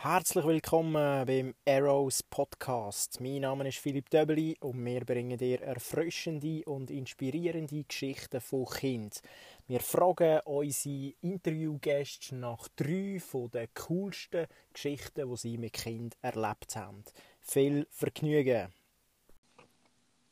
[0.00, 3.20] Herzlich willkommen beim Arrows Podcast.
[3.20, 9.20] Mein Name ist Philipp Döbeli und wir bringen dir erfrischende und inspirierende Geschichten von Kind.
[9.66, 13.20] Wir fragen unsere Interviewgäste nach drei
[13.52, 17.02] den coolsten Geschichten, die sie mit Kind erlebt haben.
[17.40, 18.72] Viel Vergnügen!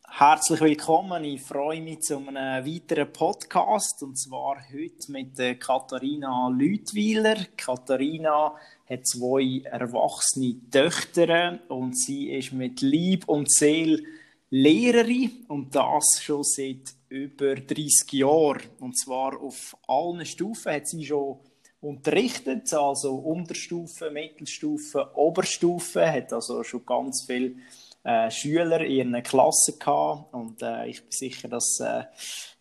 [0.09, 1.25] Herzlich willkommen.
[1.25, 7.37] Ich freue mich zu einem weiteren Podcast und zwar heute mit Katharina Lütwiler.
[7.57, 8.55] Katharina
[8.89, 14.03] hat zwei erwachsene Töchter und sie ist mit Lieb und Seele
[14.51, 18.63] Lehrerin und das schon seit über 30 Jahren.
[18.79, 21.41] Und zwar auf allen Stufen hat sie schon
[21.81, 27.57] unterrichtet, also Unterstufe, Mittelstufe, Oberstufe, hat also schon ganz viele
[28.05, 30.33] äh, Schüler in ihren Klassen gehabt.
[30.33, 32.05] Und äh, ich bin sicher, dass äh,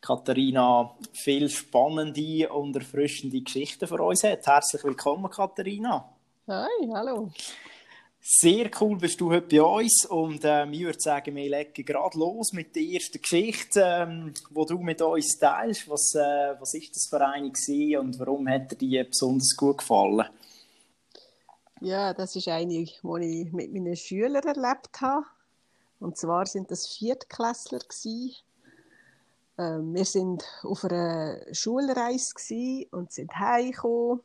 [0.02, 4.46] Katharina viel spannende und erfrischende Geschichten für uns hat.
[4.48, 6.15] Herzlich willkommen, Katharina.
[6.48, 7.32] Hi, hallo.
[8.22, 12.20] Sehr cool bist du heute bei uns und ähm, ich würde sagen, wir legen gerade
[12.20, 15.90] los mit der ersten Geschichte, ähm, wo du mit uns teilst.
[15.90, 19.80] Was, äh, was ist das für eine gewesen und warum hat dir die besonders gut
[19.80, 20.28] gefallen?
[21.82, 25.26] Ja, das ist eine, die ich mit meinen Schülern erlebt habe.
[26.00, 27.80] Und zwar sind das Viertklässler
[29.58, 34.22] Ähm, wir sind auf einer Schulreise und sind heimgekommen.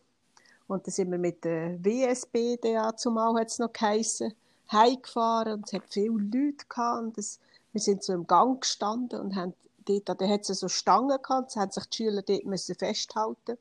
[0.71, 4.33] Und dann sind wir mit der WSB, der zumal hat es noch geheissen,
[4.71, 7.03] heimgefahren und es hat viele Leute gehabt.
[7.03, 7.41] Und das,
[7.73, 9.53] wir sind so im Gang gestanden und haben
[9.85, 13.59] dort, da hat es so Stangen gehabt, haben sich die Schüler dort müssen festhalten.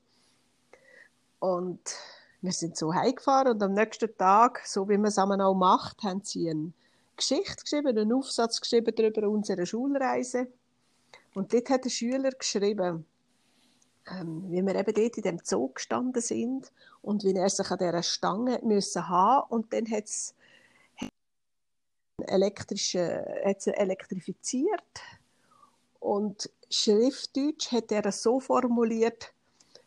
[1.40, 1.80] Und
[2.42, 6.22] wir sind so heimgefahren und am nächsten Tag, so wie man es auch macht, haben
[6.22, 6.74] sie einen
[7.16, 10.46] Geschichte geschrieben, einen Aufsatz geschrieben darüber unserer Schulreise.
[11.34, 13.04] Und dort hat der Schüler geschrieben,
[14.10, 16.72] ähm, wie wir eben dort in dem Zoo gestanden sind
[17.02, 20.34] und wie er sich an dieser Stange müssen haben und dann hat es
[22.26, 24.82] elektrische, hat's elektrifiziert
[26.00, 29.32] und Schriftdeutsch hat er so formuliert,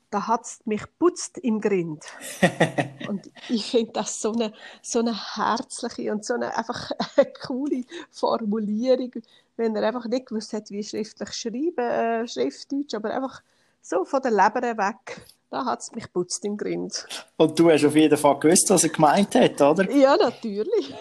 [0.10, 2.04] da hat es mich putzt im Grind.
[3.08, 7.84] und ich finde das so eine, so eine herzliche und so eine einfach eine coole
[8.12, 9.12] Formulierung,
[9.58, 13.42] wenn er einfach nicht gewusst hat, wie schriftlich schreiben, äh, Schriftdeutsch, aber einfach
[13.84, 15.22] so von der Leber weg.
[15.52, 17.06] Da hat es mich putzt im Grind.
[17.38, 19.88] Und du hast auf jeden Fall gewusst, was er gemeint hat, oder?
[19.92, 20.96] Ja, natürlich.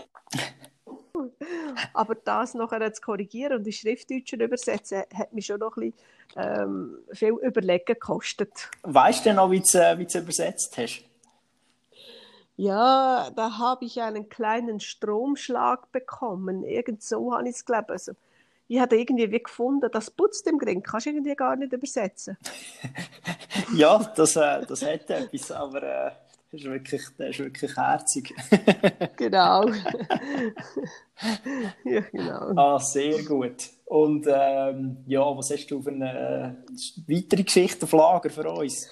[1.94, 6.58] Aber das nachher zu korrigieren und in Schriftdeutschen übersetzen, hat mich schon noch ein bisschen
[6.60, 8.50] ähm, viel Überlegen gekostet.
[8.82, 11.04] Weißt du noch, wie du äh, es übersetzt hast?
[12.56, 16.64] Ja, da habe ich einen kleinen Stromschlag bekommen.
[16.64, 18.12] Irgend so habe ich es glaube also,
[18.68, 20.82] ich habe irgendwie wie gefunden, das putzt im Gring.
[20.82, 22.36] Kannst du irgendwie gar nicht übersetzen.
[23.76, 26.10] ja, das, äh, das hat etwas, aber äh,
[26.52, 28.34] das ist wirklich, das ist wirklich herzig.
[29.16, 29.68] genau.
[31.84, 32.52] ja, genau.
[32.56, 33.70] Ah, sehr gut.
[33.86, 36.72] Und ähm, ja, was hast du für eine äh,
[37.08, 38.88] weitere Geschichte auf Lager für uns?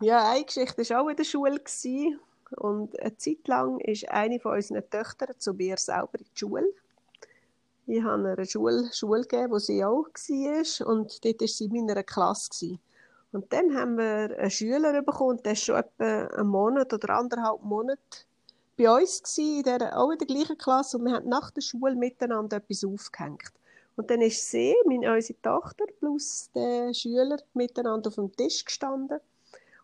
[0.00, 1.58] Ja, eine Geschichte war auch in der Schule.
[1.58, 2.20] Gewesen.
[2.56, 6.72] Und eine Zeit lang ist eine von unseren Töchtern zu mir selber in die Schule.
[7.86, 10.86] Ich habe eine Schule, Schule gegeben, wo sie auch war.
[10.86, 12.48] Und dort war sie in meiner Klasse.
[12.50, 12.80] Gewesen.
[13.32, 17.62] Und dann haben wir einen Schüler bekommen, der war schon etwa einen Monat oder anderthalb
[17.62, 18.00] Monate
[18.76, 20.96] bei uns, gewesen, in der, auch in der gleichen Klasse.
[20.96, 23.52] Und wir haben nach der Schule miteinander etwas aufgehängt.
[23.96, 29.20] Und dann ist sie, meine, unsere Tochter, plus der Schüler miteinander auf dem Tisch gestanden.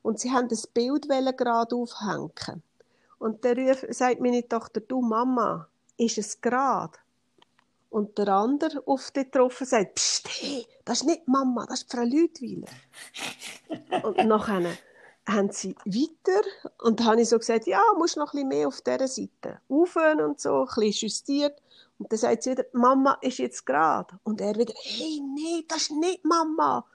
[0.03, 2.63] Und sie haben das Bild gerade aufhängen.
[3.19, 5.69] Und dann sagt meine Tochter, du Mama,
[5.99, 6.99] ist es gerade?
[7.91, 11.93] Und der andere auf die getroffen sagt, Psst, hey, das ist nicht Mama, das ist
[11.93, 12.69] Frau Lütwiler.
[14.05, 14.63] und nachher
[15.27, 16.41] haben sie weiter
[16.79, 19.61] und dann habe ich so gesagt, ja, musst noch ein bisschen mehr auf dieser Seite
[19.69, 21.61] aufhören und so, ein bisschen justiert.
[21.99, 24.19] Und dann sagt sie wieder, Mama ist jetzt gerade.
[24.23, 26.87] Und er wieder, hey, nee, das ist nicht Mama.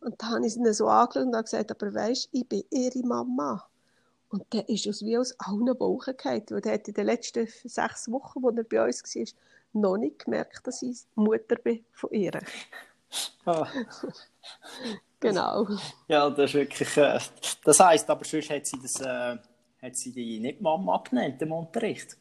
[0.00, 3.66] Und dann habe ich sie so angeschaut und gesagt, aber weisst, ich bin ihre Mama.
[4.28, 7.48] Und der ist aus wie aus allen Wochen gefallen, weil er hat in den letzten
[7.64, 9.26] sechs Wochen, wo er bei uns war,
[9.74, 12.40] noch nicht gemerkt, dass ich Mutter bin von ihr.
[13.44, 13.66] Ah.
[15.20, 15.66] genau.
[16.08, 16.96] Ja, das ist wirklich.
[16.96, 17.18] Äh,
[17.64, 19.36] das heisst, aber sonst hat sie, das, äh,
[19.82, 22.16] hat sie die nicht Mama genannt im Unterricht.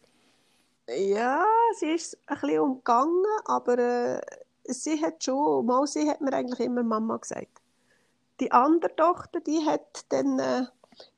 [0.87, 1.45] Ja,
[1.79, 4.21] sie ist ein bisschen umgegangen, aber äh,
[4.65, 7.61] sie hat schon, mal sie hat mir eigentlich immer Mama gesagt.
[8.39, 10.65] Die andere Tochter, die hat dann, äh,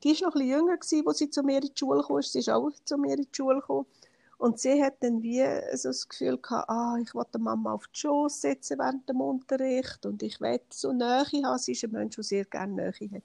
[0.03, 2.21] die ist noch ein bisschen jünger gewesen, als sie zu mir in die Schule kam.
[2.21, 3.87] Sie ist auch zu mir in die Schule gekommen.
[4.37, 5.43] Und sie hat dann wie
[5.75, 10.05] so das Gefühl gehabt, ah, ich wollte Mama auf die Schoß setzen während dem Unterricht
[10.05, 11.57] und ich will so Nähe haben.
[11.57, 13.23] Sie ist ein Mensch, der sehr gerne Nähe hat.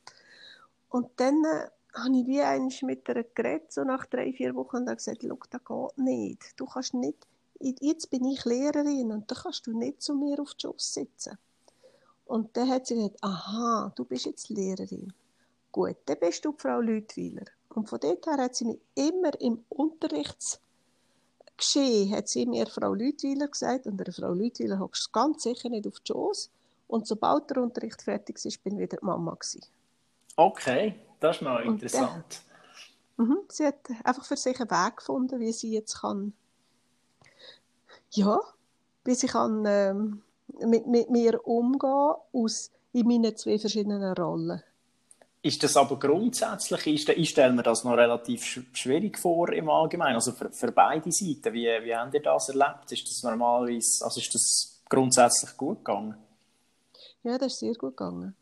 [0.89, 4.77] Und dann äh, habe ich wie einmal mit ihr geredet, so nach drei, vier Wochen,
[4.77, 6.61] und habe gesagt, schau, das geht nicht.
[6.61, 7.27] Du kannst nicht,
[7.59, 11.39] jetzt bin ich Lehrerin und da kannst du nicht zu mir auf den Schoss sitzen.
[12.25, 15.13] Und dann hat sie gesagt, aha, du bist jetzt Lehrerin.
[15.73, 17.47] Gut, dann bist du Frau Lütwiler.
[17.69, 19.65] Und von dort her hat sie mich immer im
[21.61, 25.87] Unterrichtsgeschehen, hat sie mir Frau Lütwiler gesagt, und der Frau Lütwiler hockst ganz sicher nicht
[25.87, 26.51] auf die Schoss.
[26.89, 29.65] Und sobald der Unterricht fertig ist, bin ich wieder die Mama gewesen.
[30.37, 32.43] Okay, das ist noch interessant.
[33.17, 36.33] Der, mhm, sie hat einfach für sich einen Weg gefunden, wie sie jetzt kann,
[38.11, 38.41] ja,
[39.05, 40.23] wie sie kann ähm,
[40.67, 44.63] mit, mit mir umgehen aus in meinen zwei verschiedenen Rollen.
[45.43, 50.17] Ist das aber grundsätzlich, ist, ich stelle mir das noch relativ schwierig vor im Allgemeinen,
[50.17, 51.55] also für, für beide Seiten.
[51.55, 52.93] Wie, wie habt ihr das erlebt?
[52.93, 56.17] Ist das normalerweise, also ist das grundsätzlich gut gegangen?
[57.23, 58.35] Ja, das ist sehr gut gegangen.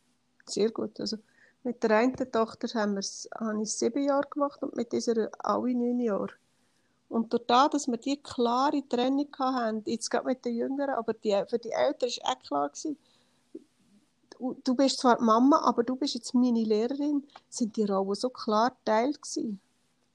[0.44, 0.98] Sehr gut.
[0.98, 1.18] Also
[1.62, 6.00] mit der einen Tochter haben habe ich sieben Jahre gemacht und mit dieser alle neun
[6.00, 6.32] Jahre.
[7.08, 11.14] Und durch das, dass wir die klare Trennung hatten, jetzt gerade mit den Jüngeren, aber
[11.14, 12.98] die, für die Eltern war auch klar, gewesen,
[14.38, 18.70] du bist zwar Mama, aber du bist jetzt meine Lehrerin, sind die Rollen so klar
[18.70, 19.60] geteilt gewesen.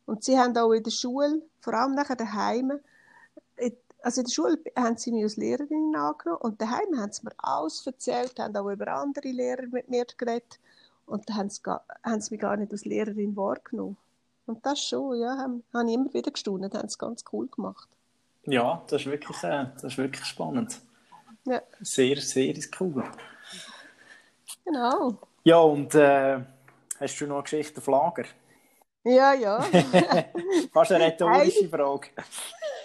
[0.06, 2.74] Und sie haben auch in der Schule, vor allem nachher daheim,
[4.04, 7.32] also in der Schule haben sie mich als Lehrerin angenommen und daheim haben sie mir
[7.38, 10.60] alles erzählt, haben auch über andere Lehrer mit mir geredet
[11.06, 13.98] und dann haben sie, haben sie mich gar nicht als Lehrerin wahrgenommen.
[14.46, 17.88] Und das schon, ja, haben, habe ich immer wieder gestaunt, haben es ganz cool gemacht.
[18.46, 20.82] Ja, das ist wirklich, äh, das ist wirklich spannend.
[21.46, 21.62] Ja.
[21.82, 23.06] Sehr, sehr cool.
[24.66, 25.18] Genau.
[25.44, 26.40] Ja, und äh,
[27.00, 28.26] hast du noch eine Geschichte auf Lager?
[29.04, 29.62] Ja, ja.
[30.74, 32.10] Fast eine rhetorische Frage.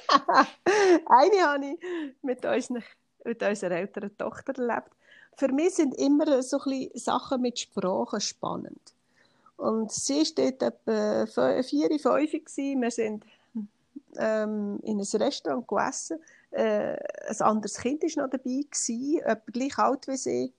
[1.07, 1.79] eine habe ich
[2.23, 2.83] mit, unseren,
[3.25, 4.91] mit unserer älteren Tochter erlebt.
[5.37, 8.95] Für mich sind immer so ein Sachen mit Sprachen spannend.
[9.57, 12.57] Und sie war dort etwa vier, fünf.
[12.57, 13.25] Wir sind
[14.17, 16.21] ähm, in ein Restaurant gegessen.
[16.51, 16.97] Äh,
[17.29, 20.53] ein anderes Kind war noch dabei, gewesen, etwa gleich alt wie sie.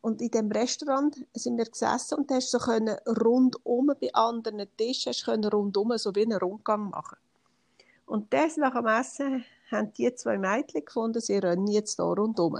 [0.00, 5.10] Und in dem Restaurant sind wir gesessen und hast so können rundum bei anderen Tischen
[5.10, 7.18] hast können rundum so wie einen Rundgang machen.
[8.06, 12.58] Und das nach dem Essen haben die zwei Mädchen gefunden, sie rennen jetzt hier rundum.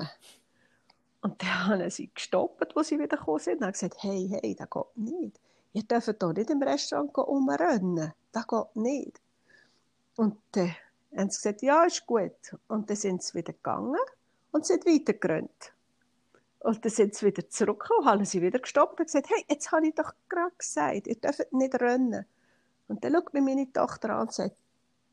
[1.20, 4.54] Und dann haben sie gestoppt, wo sie wieder gekommen sind, und haben gesagt, hey, hey,
[4.54, 5.40] das geht nicht
[5.72, 8.12] ihr dürft hier nicht im Restaurant umrennen.
[8.32, 9.20] Das geht nicht.
[10.16, 10.74] Und dann
[11.16, 12.56] haben sie gesagt, ja, ist gut.
[12.66, 13.96] Und dann sind sie wieder gegangen
[14.50, 15.72] und sind weitergerannt.
[16.68, 19.86] Und dann sind sie wieder zurückgekommen, haben sie wieder gestoppt und gesagt, hey, jetzt habe
[19.86, 22.26] ich doch gerade gesagt, ihr dürft nicht rennen.
[22.88, 24.54] Und dann schaut mich meine Tochter an und sagt,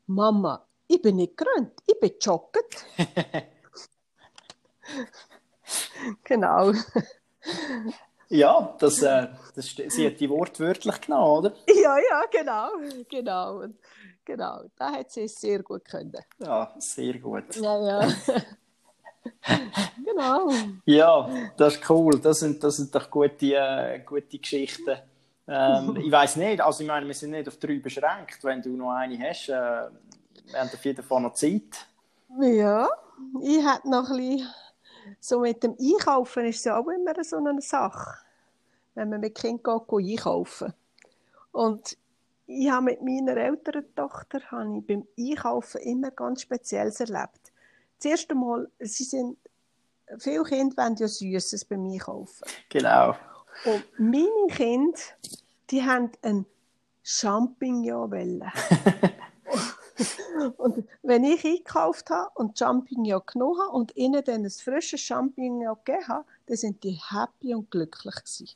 [0.06, 2.84] Mama, ich bin nicht gerannt, ich bin jogget.
[6.24, 6.74] genau.
[8.28, 11.54] Ja, das, äh, das, sie hat die Wort wörtlich genommen, oder?
[11.68, 12.68] Ja, ja, genau.
[13.08, 13.64] Genau.
[14.26, 14.64] Genau.
[14.76, 16.12] Da hat sie es sehr gut können.
[16.38, 17.56] Ja, sehr gut.
[17.56, 18.14] Ja, ja.
[20.16, 20.50] genau.
[20.84, 22.18] Ja, das ist cool.
[22.20, 24.96] Das sind, das sind doch gute, äh, gute Geschichten.
[25.48, 28.42] Ähm, ich weiß nicht, also ich meine, wir sind nicht auf drei beschränkt.
[28.42, 31.86] Wenn du noch eine hast, äh, wir haben auf jeden Fall noch Zeit.
[32.40, 32.88] Ja,
[33.42, 34.48] ich hätte noch ein bisschen
[35.20, 38.18] so mit dem Einkaufen ist es ja auch immer so eine Sache,
[38.94, 40.72] wenn man mit Kind geht, einkaufen.
[41.52, 41.96] Und
[42.46, 47.52] ich habe mit meiner älteren Tochter habe ich beim Einkaufen immer ganz Spezielles erlebt.
[47.98, 49.38] Das erste Mal, sie sind,
[50.18, 52.46] viele Kinder wollen ja Süßes beim Einkaufen.
[52.68, 53.16] Genau.
[53.64, 54.98] Und meine Kinder,
[55.70, 56.46] die haben einen
[57.02, 58.10] Champignon
[60.56, 65.76] und wenn ich eingekauft habe und Champignon genommen habe und ihnen dann ein frisches Champignon
[65.84, 68.48] gegeben habe, dann sind die happy und glücklich gewesen.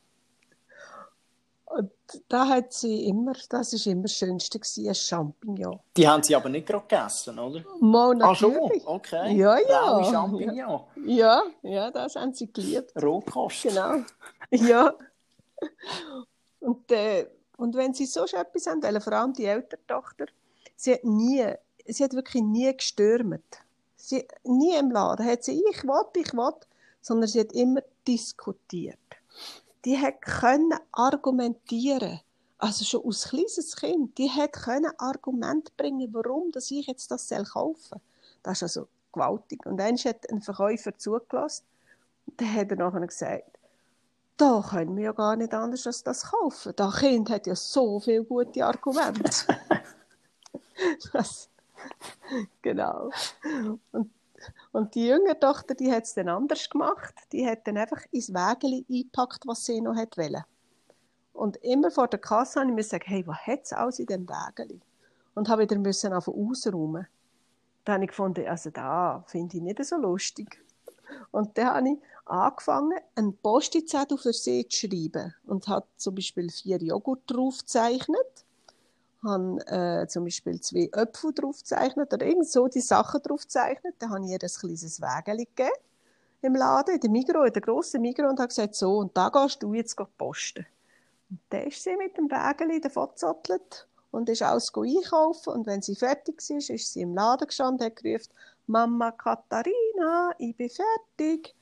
[1.77, 1.93] Und
[2.29, 5.79] da hat sie immer, das ist immer das Schönste gewesen, ein Champignon.
[5.97, 7.63] Die haben sie aber nicht gerade gegessen, oder?
[7.81, 8.83] Mal natürlich.
[8.83, 9.37] Ach so, okay.
[9.37, 9.99] Ja, ja.
[9.99, 10.81] Blaue Champignon.
[11.07, 12.93] Ja, ja, das haben sie geliebt.
[13.01, 13.63] Rohkost.
[13.63, 13.99] Genau.
[14.51, 14.93] Ja.
[16.59, 20.27] Und, äh, und wenn sie so etwas haben, weil vor allem die ältere Tochter,
[20.75, 21.47] sie hat nie,
[21.87, 23.59] sie hat wirklich nie gestürmt.
[23.95, 26.55] Sie, nie im Laden hat sie, ich will, ich will,
[27.01, 28.99] sondern sie hat immer diskutiert.
[29.85, 32.21] Die hat können argumentieren.
[32.59, 37.31] Also schon als kleines Kind, die hat können Argument bringen, warum dass ich jetzt das
[37.31, 38.01] kaufen soll.
[38.43, 39.65] Das ist also gewaltig.
[39.65, 41.65] Und dann hat ein Verkäufer zugelassen.
[42.37, 43.59] Dann hat er nachher gesagt,
[44.37, 46.73] da können wir ja gar nicht anders als das kaufen.
[46.77, 49.47] Das Kind hat ja so viele gute Argumente.
[51.13, 51.51] Das,
[52.63, 53.11] genau.
[53.93, 54.11] Und,
[54.73, 57.15] und die jüngere Tochter, die hat es dann anders gemacht.
[57.33, 60.45] Die hat dann einfach ins Wägeli eingepackt, was sie noch wollte.
[61.33, 64.07] Und immer vor der Kasse musste ich mir sagen, hey, was hat es alles in
[64.07, 64.81] dem Wägeli?
[65.35, 67.07] Und habe wieder müssen ausräumen.
[67.85, 70.63] Dann habe ich gefunden, also da finde ich nicht so lustig.
[71.33, 75.35] Und dann habe ich angefangen, einen Postizettel für sie zu schreiben.
[75.47, 78.45] Und habe zum Beispiel vier Joghurt draufgezeichnet.
[79.23, 83.97] Habe äh, zum Beispiel zwei Äpfel draufgezeichnet oder irgend so die Sachen draufgezeichnet.
[83.99, 85.73] Dann habe ich ihr ein kleines Wägeli gegeben
[86.43, 89.29] im Laden, in der Migros, in der grossen Migros und habe gesagt, so, und da
[89.29, 90.67] gehst du jetzt posten.
[91.31, 95.53] Und dann ist sie mit dem Wägeli davon gezottelt und ist alles einkaufen.
[95.53, 98.33] Und wenn sie fertig war, ist sie im Laden gestanden und hat gerufen,
[98.67, 101.55] Mama Katharina, ich bin fertig.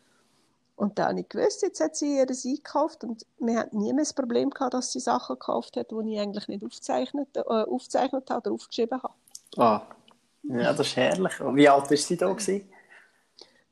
[0.79, 4.05] Und dann habe ich gewusst, jetzt hat sie ihr eingekauft und wir hatten nie mehr
[4.05, 8.31] das Problem gehabt, dass sie Sachen gekauft hat, die ich eigentlich nicht aufgezeichnet, äh, aufgezeichnet
[8.31, 9.15] habe oder aufgeschrieben habe.
[9.57, 9.83] Ah,
[10.45, 11.33] ja, das ist herrlich.
[11.41, 12.29] Wie alt war sie da?
[12.33, 12.71] Gewesen?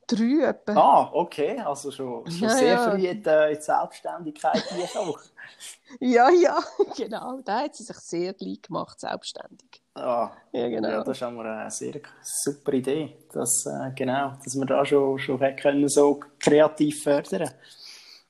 [0.07, 0.73] Drei etwa.
[0.73, 1.59] Ah, okay.
[1.59, 2.89] Also schon, schon ja, sehr ja.
[2.89, 4.63] früh in die, die Selbstständigkeit
[4.95, 5.19] auch.
[5.99, 6.57] ja, ja,
[6.95, 7.41] genau.
[7.43, 9.83] Da hat sie sich sehr gleich gemacht, selbstständig.
[9.95, 10.89] Ah, ja, genau.
[10.89, 15.19] Ja, das ist auch eine sehr super Idee, dass, äh, genau, dass wir da schon,
[15.19, 17.49] schon können, so kreativ fördern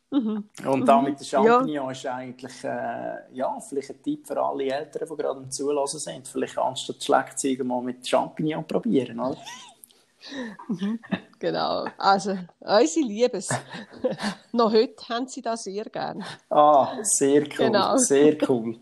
[0.10, 0.50] mhm.
[0.66, 1.92] Und da mit den Champignons ja.
[1.92, 6.28] ist eigentlich äh, ja, vielleicht ein Tipp für alle Eltern, die gerade am Zulassen sind.
[6.28, 9.38] Vielleicht anstatt Schlagzeuge mal mit Champignons probieren, oder?
[10.68, 11.00] Mhm.
[11.40, 11.86] Genau.
[12.00, 13.50] Also, unsere Liebes.
[14.52, 16.26] Noch heute haben sie das sehr gern.
[16.50, 17.68] Ah, sehr cool.
[17.68, 17.96] Genau.
[17.98, 18.80] Sehr cool.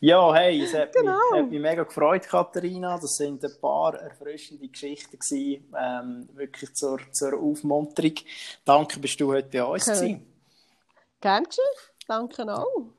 [0.00, 1.18] Ja, hey, es hat, genau.
[1.32, 2.98] mich, hat mich mega gefreut, Katharina.
[2.98, 8.14] Das sind ein paar erfrischende Geschichten gewesen, ähm, wirklich zur, zur Aufmunterung.
[8.64, 10.22] Danke, bist du heute bei uns okay.
[11.20, 11.66] Gern geschehen.
[12.06, 12.97] Danke auch.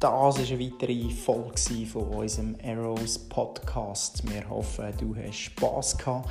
[0.00, 4.26] Das war eine weitere Folge von unserem Arrows Podcast.
[4.26, 6.26] Wir hoffen, du hast Spass gehabt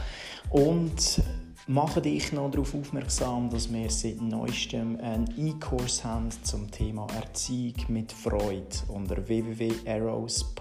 [0.49, 1.21] und
[1.67, 7.75] mache dich noch darauf aufmerksam, dass wir seit neuestem einen E-Kurs haben zum Thema Erziehung
[7.89, 8.65] mit Freude.
[8.87, 10.51] Unter www.arrows.ch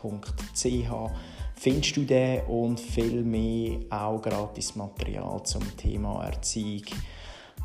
[1.55, 6.85] findest du den und viel mehr auch gratis Material zum Thema Erziehung.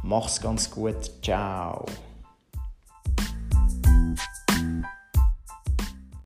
[0.03, 1.11] Mach's ganz gut.
[1.21, 1.85] Ciao.